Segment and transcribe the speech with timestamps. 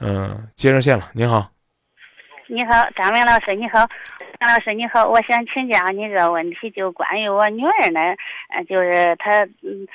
[0.00, 1.10] 嗯，接热线了。
[1.12, 1.50] 您好，
[2.46, 3.86] 你好，张明老师，你好，
[4.38, 8.00] 张老师你好，我想请教你个问题，就关于我女儿呢，
[8.48, 9.86] 呃，就是她，嗯，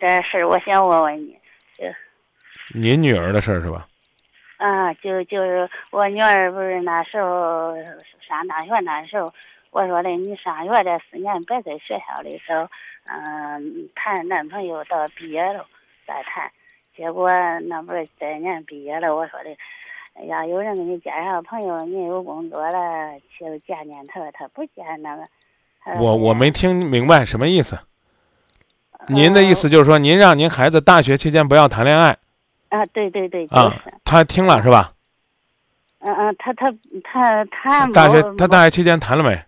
[0.00, 1.38] 这事儿我想问问你，
[1.78, 1.84] 就
[2.74, 3.86] 您女儿的事儿是吧？
[4.56, 7.76] 啊，就就是我女儿不是那时候
[8.26, 9.32] 上大学那时候，
[9.70, 12.68] 我说的你上学这四年别在学校里头，
[13.04, 15.64] 嗯，谈男朋友到毕业了
[16.04, 16.50] 再谈。
[16.96, 17.28] 结果
[17.68, 25.22] 那不是这年毕业了，我说的，要有人给你介绍朋友，你有工作了，去见见他，他不见那个。
[26.00, 27.76] 我我没听明白什么意思。
[28.98, 32.16] 呃您的意思就是说，您让您孩子大学期间不要谈恋爱
[32.70, 32.84] 啊？
[32.86, 33.94] 对对对，就啊是，？
[34.04, 34.94] 他听了是吧？
[36.00, 36.72] 嗯嗯，他他
[37.04, 39.38] 他他大学他大学期间谈了没？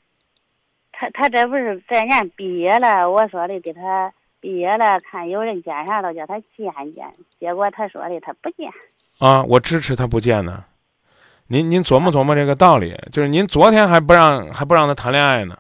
[0.92, 7.12] 他他这不是这年毕业了，我说的给他毕业了，看有人见啥都，叫他见见。
[7.41, 8.70] 结果他说的他不见。
[9.19, 10.64] 啊，我支持他不见呢。
[11.48, 15.58] 您您琢磨琢磨这个道理，就是您昨天还不让还不让他谈恋爱呢，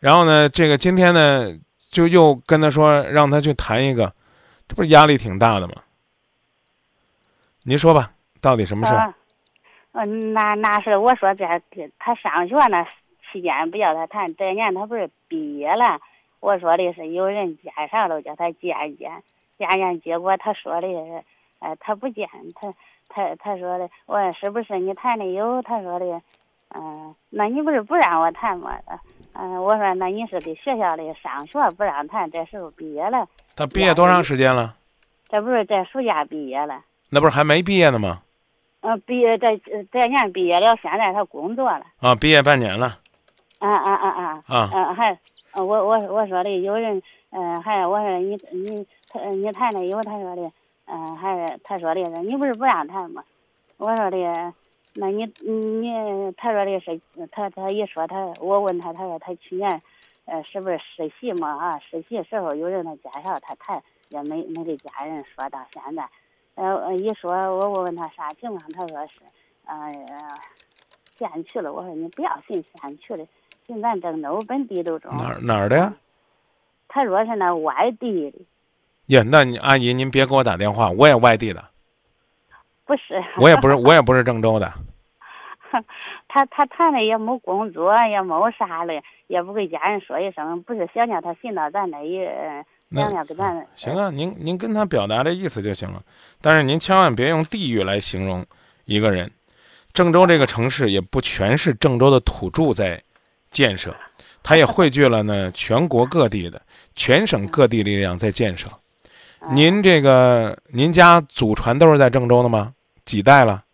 [0.00, 1.54] 然后呢，这个今天呢
[1.90, 4.14] 就又跟他说让他去谈一个，
[4.66, 5.74] 这不是压力挺大的吗？
[7.64, 8.94] 您说吧，到底什么事
[9.92, 11.44] 嗯，那那是我说这
[11.98, 12.82] 他上学那
[13.30, 16.00] 期间不叫他谈，这年他不是毕业了，
[16.42, 19.22] 我说的是有人介绍了叫他见见，
[19.58, 21.22] 见见，结果他说的是，
[21.60, 22.74] 呃，他不见，他
[23.08, 25.62] 他他说的，我说是不是你谈的有？
[25.62, 26.20] 他说的，
[26.74, 28.76] 嗯、那你不是不让我谈吗？
[29.34, 34.74] 嗯、我说那你是给学校里上学不让谈，这时候毕业了，他毕业多长时间了？
[35.28, 36.82] 这不是在暑假毕业了。
[37.08, 38.20] 那不是还没毕业呢吗？
[38.80, 39.56] 嗯，毕业这
[39.92, 41.86] 这年毕业了，现在他工作了。
[42.00, 42.98] 啊，毕业半年了
[43.60, 44.42] 啊啊啊啊！
[44.48, 45.18] 啊嗯，还，呃
[45.52, 50.50] 呃我我我说的有人，嗯，还我说你你他你谈的有，他说的，
[50.86, 53.22] 嗯，还是他说的是你不是不让谈吗？
[53.76, 54.54] 我说的，
[54.94, 57.00] 那你你他说的是
[57.30, 59.82] 他他一说他我问他他说他去年，
[60.24, 61.78] 呃，是不是实习嘛啊？
[61.80, 66.08] 实习时候有人他介绍他谈，也没没给家人说到现在，
[66.54, 69.20] 呃，一说我我问他啥情况，他说是，
[69.66, 70.40] 呃，
[71.18, 71.70] 先去了。
[71.74, 73.28] 我说你不要信先去的。
[73.66, 75.10] 寻咱郑州本地都中。
[75.16, 75.92] 哪儿哪儿的呀？
[76.88, 78.38] 他说是那外地的，
[79.06, 81.64] 呀，那你阿姨您别给我打电话，我也外地的，
[82.84, 83.22] 不是。
[83.40, 84.72] 我也不是我也不是郑州的。
[86.28, 88.92] 他他谈的也没工作，也没啥的，
[89.26, 92.26] 也不给家人说一声，不是想叫他寻到咱那一，
[92.94, 93.66] 想咱。
[93.74, 96.02] 行啊，您您跟他表达的意思就行了，
[96.42, 98.44] 但是您千万别用地域来形容
[98.84, 99.30] 一个人。
[99.94, 103.02] 郑州这个城市也不全是郑州的土著在
[103.52, 103.94] 建设，
[104.42, 106.60] 它也汇聚了呢全国各地的、
[106.96, 108.66] 全省各地力量在建设。
[108.66, 112.72] 嗯您这个您家祖传都是在郑州的吗？
[113.04, 113.64] 几代了？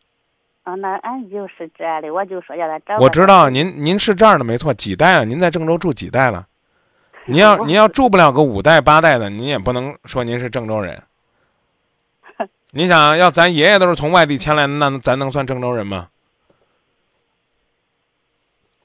[0.62, 2.56] 啊，那俺就是这的，我就说。
[2.98, 3.50] 我知道。
[3.50, 5.26] 您您是这儿的没错，几代了？
[5.26, 6.46] 您在郑州住几代了？
[7.26, 11.02] 您要 我您要住不了个五代八代的，您也不能说您是郑州人。
[12.72, 16.08] 你想要咱爷爷都是从外地迁来的，那咱能算郑州人吗？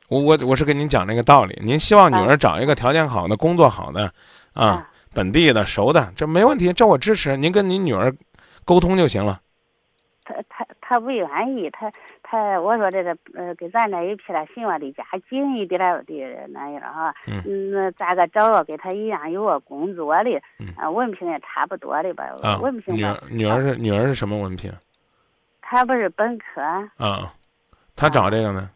[0.09, 4.11] 我我我是跟您讲这个道理，您希望女儿找一个条件好的、工作好的，
[4.53, 7.37] 啊，啊本地的、熟的，这没问题，这我支持。
[7.37, 8.13] 您跟您女儿
[8.65, 9.39] 沟通就行了。
[10.25, 16.13] 他他他不愿意，他他我说这个呃，跟咱这一片儿寻我离家近一点儿的
[16.49, 24.71] 那样哈，嗯那咋个找个跟他一样有个工作的，嗯啊，文凭也差不多的吧，啊文，凭女儿，女儿是女儿是什么文凭
[25.61, 26.61] 她不是本科，
[26.95, 27.33] 啊？
[27.95, 28.69] 她找这个呢？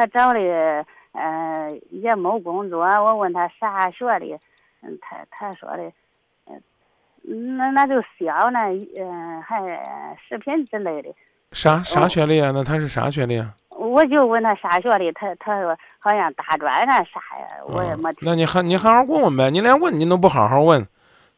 [0.00, 0.40] 他找的
[1.12, 4.38] 呃也没工作，我问他啥学的，
[4.82, 5.92] 嗯，他他说的，
[6.46, 9.60] 嗯，那那就小那，嗯、还
[10.26, 11.14] 食品之类的。
[11.52, 12.50] 啥啥哦学历啊？
[12.54, 13.54] 那他是啥学历啊？
[13.68, 18.20] 我就问他啥学历，他他说好像大专那啥呀，我也啊没听。
[18.22, 20.80] 那你还你好好问问呗，你连问你都不好好问，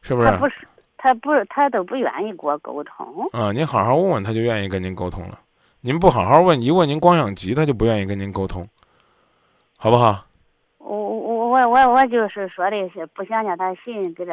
[0.01, 0.29] 是不是？
[0.29, 0.55] 他不是，
[0.97, 3.27] 他不是，他都不愿意跟我沟通。
[3.33, 5.37] 啊，你好好问问，他就愿意跟您沟通了。
[5.85, 8.65] 您不好好问，一问您光想急，他就不愿意跟您沟通，
[9.77, 10.25] 好不好？
[10.77, 14.31] 我我我我我就是说的是不想让他寻给这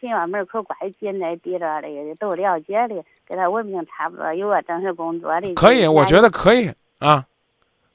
[0.00, 1.88] 寻院门口关近那地着的
[2.18, 5.52] 都了解的，跟他文凭差不多，有个正式工作的。
[5.52, 7.26] 可以，我觉得可以啊，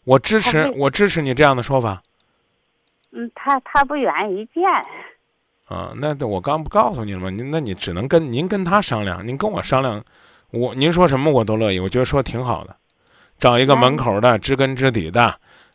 [0.03, 2.03] 我支持，我支持你这样的说法
[3.11, 4.63] 嗯，他他不愿意见。
[5.65, 5.91] 啊。
[5.95, 7.31] 那我刚不告诉你了吗？
[7.31, 10.03] 您那你只能跟您跟他商量，您跟我商量，
[10.51, 12.75] 我您说什么我都乐意，我觉得说挺好的，
[13.41, 15.23] 找一个门口的知根知底的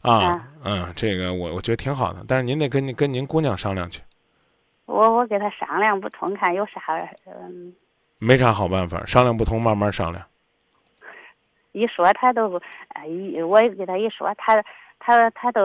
[0.01, 4.01] 啊啊，嗯，这个我我觉得挺好的，但是您得跟您跟您姑娘商量去。
[4.85, 6.81] 我我给他商量不通，看有啥
[7.27, 7.75] 嗯
[8.21, 10.25] 没啥好办法，商量不通慢慢商量。
[11.73, 14.63] 一说他都，哎，一我给他一说，他
[15.01, 15.61] 他他都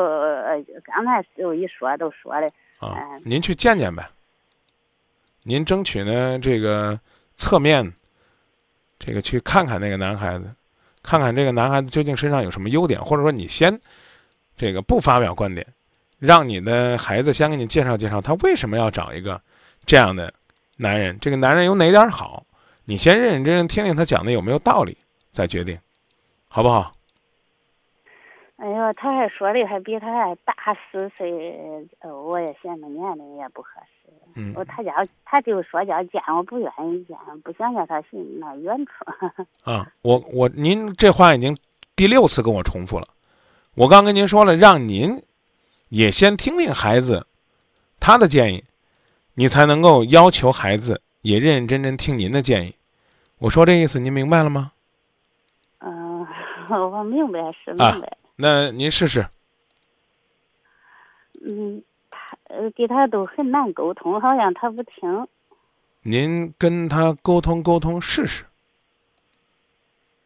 [0.84, 2.52] 刚才就一说都说的。
[2.80, 4.04] 啊，您去见见呗。
[5.44, 7.00] 您争取呢，这个
[7.36, 7.94] 侧面，
[8.98, 10.50] 这个去看看那个男孩子，
[11.04, 13.80] 看看这个男孩子究竟身上有什么优点，或者说你先，
[14.56, 15.66] 这个不发表观点，
[16.20, 19.42] 让你的孩子先给你介绍介绍他为什么要找一个
[19.86, 20.34] 这样的
[20.78, 22.46] 男人，这个男人有哪点好，
[22.86, 24.98] 你先认认真真听听他讲的有没有道理，
[25.32, 25.78] 再决定。
[26.54, 26.94] 好不好？
[28.58, 30.54] 哎呦，他还说的还比他还大
[30.92, 31.32] 四岁，
[32.02, 34.01] 呃，我也嫌他年龄也不合适。
[34.36, 34.94] 嗯，我他家
[35.26, 38.92] 他就说叫见我不愿意见，不想叫他寻那远处。
[39.70, 41.58] 啊，我我您这话已经
[41.96, 43.08] 第六次跟我重复了。
[43.76, 45.24] 我刚跟您说了，让您
[45.90, 47.26] 也先听听孩子
[48.00, 48.64] 他的建议，
[49.36, 52.76] 你才能够要求孩子也认认真真听您的建议。
[53.40, 54.72] 我说这意思，您明白了吗？
[55.80, 56.28] 嗯
[56.70, 59.26] 我明白是明白，那您试试。
[61.44, 61.91] 嗯，他
[62.52, 65.28] 呃，给他都很难沟通，好像他不听。
[66.04, 68.46] 您跟他沟通沟通试试。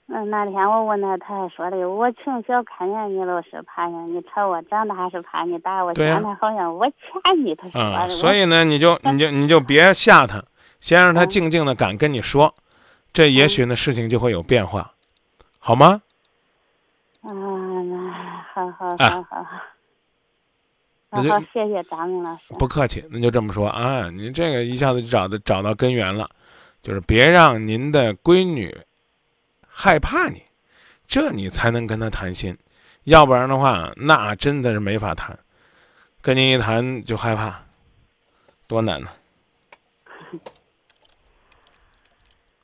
[0.08, 5.94] 嗯，那天我问他，他还说的，我从小看见你老是怕你，你瞅我长大还是怕你打我。
[5.94, 8.10] 对现在好像我欠你，他说的。
[8.10, 10.44] 所以呢，你就你就你就别吓他，
[10.80, 12.54] 先让他静静的敢跟你说，
[13.12, 14.94] 这也许呢事情就会有变化，
[15.60, 16.02] 好吗？
[17.22, 18.12] 啊，那
[18.54, 19.46] 好好好好，
[21.16, 22.54] 好好谢谢张明老师。
[22.60, 24.10] 不客气，那就这么说啊。
[24.10, 26.30] 您这个一下子就找到找到根源了，
[26.82, 28.78] 就是别让您的闺女
[29.66, 30.44] 害怕你，
[31.08, 32.58] 这你才能跟她谈心，
[33.06, 35.40] 要不然的话，那真的是没法谈。
[36.22, 37.64] 跟您一谈就害怕，
[38.68, 39.08] 多难呢。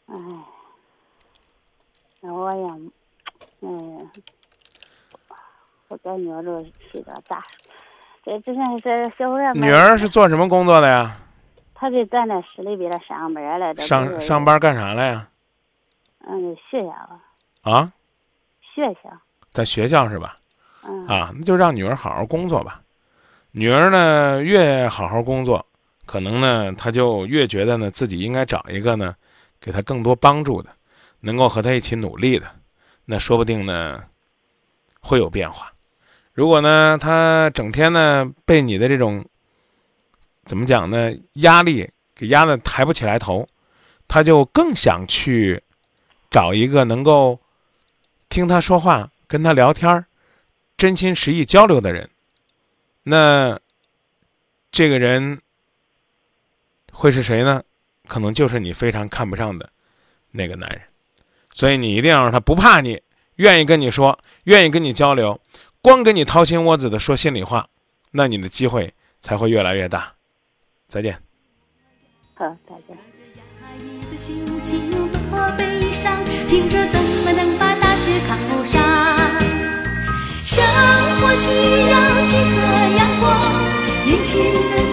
[0.07, 0.15] 哎，
[2.19, 2.65] 那我也，
[3.61, 3.69] 哎。
[5.87, 7.45] 我感觉这是个咋？
[8.23, 11.17] 这之前是小孩女儿是做什么工作的呀？
[11.73, 13.81] 她在咱那市里边的上班来着。
[13.81, 15.27] 上上班干啥来呀？
[16.27, 17.71] 嗯，学校。
[17.71, 17.91] 啊？
[18.61, 19.09] 学校。
[19.51, 20.37] 在学校是吧？
[20.83, 21.07] 嗯。
[21.07, 22.81] 啊，那就让女儿好好工作吧。
[23.49, 25.65] 女儿呢，越好好工作，
[26.05, 29.15] 可能呢，她就越觉得呢，自己应该找一个呢，
[29.59, 30.69] 给她更多帮助的，
[31.21, 32.45] 能够和她一起努力的，
[33.05, 34.03] 那说不定呢，
[35.01, 35.73] 会有变化。
[36.33, 39.25] 如果呢，他整天呢被你的这种
[40.45, 43.47] 怎么讲呢压力给压得抬不起来头，
[44.07, 45.61] 他就更想去
[46.29, 47.39] 找一个能够
[48.29, 50.05] 听他说话、跟他聊天儿
[50.77, 52.09] 真心实意交流的人。
[53.03, 53.59] 那
[54.71, 55.41] 这个人
[56.93, 57.61] 会是谁呢？
[58.07, 59.69] 可能就是你非常看不上的
[60.31, 60.81] 那个男人。
[61.53, 63.01] 所以你一定要让他不怕你，
[63.35, 65.39] 愿意跟你说，愿意跟你交流。
[65.81, 67.67] 光跟你掏心窝子的说心里话，
[68.11, 70.13] 那你的机会才会越来越大。
[70.87, 71.17] 再见。
[72.35, 72.95] 好，再见。
[76.47, 78.35] 凭着怎么能把大学考
[78.65, 78.81] 上？
[80.43, 80.63] 生
[81.21, 81.49] 活需
[81.89, 81.95] 要
[82.25, 82.51] 七色
[82.97, 83.31] 阳光，
[84.05, 84.89] 年轻人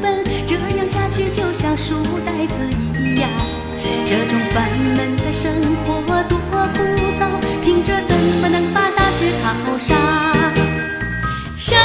[0.00, 2.64] 本，这样下去就像书呆子
[3.00, 3.28] 一样。
[4.04, 5.52] 这种烦闷的生
[5.84, 6.56] 活多枯
[7.18, 7.28] 燥，
[7.62, 9.96] 凭着怎么能把大学考上？
[11.56, 11.76] 生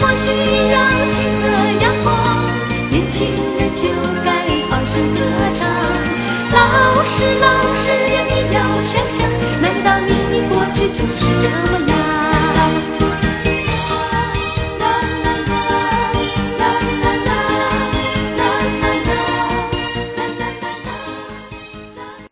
[0.00, 0.28] 活需
[0.70, 0.76] 要
[1.08, 1.42] 七色
[1.80, 2.12] 阳光，
[2.90, 3.88] 年轻人就
[4.24, 5.20] 该放声歌
[5.54, 5.60] 唱。
[6.52, 9.26] 老师，老师呀，你要想想，
[9.62, 11.91] 难道你过去就是这么？